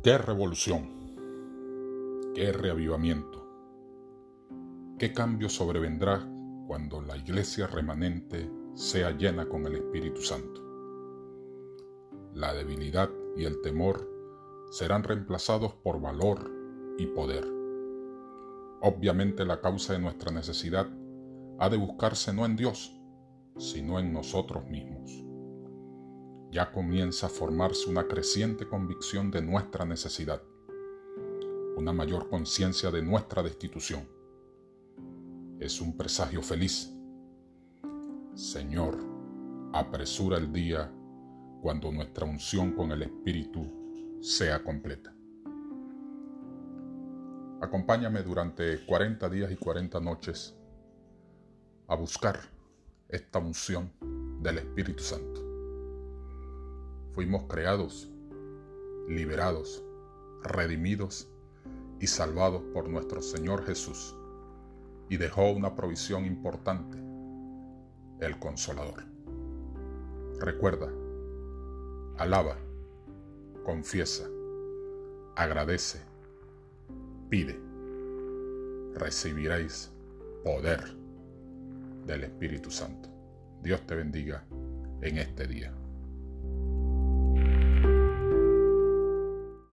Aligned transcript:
¡Qué 0.00 0.16
revolución! 0.16 1.12
¡Qué 2.32 2.52
reavivamiento! 2.52 3.44
¿Qué 4.96 5.12
cambio 5.12 5.48
sobrevendrá 5.48 6.24
cuando 6.68 7.02
la 7.02 7.16
iglesia 7.16 7.66
remanente 7.66 8.48
sea 8.74 9.10
llena 9.10 9.48
con 9.48 9.66
el 9.66 9.74
Espíritu 9.74 10.22
Santo? 10.22 10.62
La 12.32 12.54
debilidad 12.54 13.10
y 13.36 13.44
el 13.44 13.60
temor 13.60 14.08
serán 14.70 15.02
reemplazados 15.02 15.74
por 15.74 16.00
valor 16.00 16.48
y 16.96 17.06
poder. 17.06 17.44
Obviamente 18.80 19.44
la 19.44 19.60
causa 19.60 19.94
de 19.94 19.98
nuestra 19.98 20.30
necesidad 20.30 20.88
ha 21.58 21.68
de 21.68 21.76
buscarse 21.76 22.32
no 22.32 22.46
en 22.46 22.54
Dios, 22.54 22.96
sino 23.56 23.98
en 23.98 24.12
nosotros 24.12 24.64
mismos 24.70 25.27
ya 26.50 26.72
comienza 26.72 27.26
a 27.26 27.30
formarse 27.30 27.90
una 27.90 28.06
creciente 28.06 28.66
convicción 28.66 29.30
de 29.30 29.42
nuestra 29.42 29.84
necesidad, 29.84 30.42
una 31.76 31.92
mayor 31.92 32.28
conciencia 32.28 32.90
de 32.90 33.02
nuestra 33.02 33.42
destitución. 33.42 34.08
Es 35.60 35.80
un 35.80 35.96
presagio 35.96 36.40
feliz. 36.42 36.90
Señor, 38.34 38.96
apresura 39.72 40.38
el 40.38 40.52
día 40.52 40.90
cuando 41.60 41.92
nuestra 41.92 42.24
unción 42.24 42.72
con 42.72 42.92
el 42.92 43.02
Espíritu 43.02 44.18
sea 44.20 44.62
completa. 44.62 45.14
Acompáñame 47.60 48.22
durante 48.22 48.86
40 48.86 49.28
días 49.28 49.50
y 49.50 49.56
40 49.56 50.00
noches 50.00 50.56
a 51.88 51.96
buscar 51.96 52.38
esta 53.08 53.40
unción 53.40 53.92
del 54.40 54.58
Espíritu 54.58 55.02
Santo 55.02 55.47
fuimos 57.18 57.46
creados, 57.48 58.08
liberados, 59.08 59.84
redimidos 60.44 61.28
y 61.98 62.06
salvados 62.06 62.62
por 62.72 62.88
nuestro 62.88 63.22
Señor 63.22 63.64
Jesús 63.66 64.14
y 65.08 65.16
dejó 65.16 65.50
una 65.50 65.74
provisión 65.74 66.24
importante, 66.26 66.96
el 68.20 68.38
consolador. 68.38 69.02
Recuerda, 70.38 70.92
alaba, 72.18 72.56
confiesa, 73.64 74.28
agradece, 75.34 76.00
pide, 77.28 77.58
recibiréis 78.94 79.90
poder 80.44 80.84
del 82.06 82.22
Espíritu 82.22 82.70
Santo. 82.70 83.08
Dios 83.60 83.84
te 83.88 83.96
bendiga 83.96 84.44
en 85.02 85.18
este 85.18 85.48
día. 85.48 85.74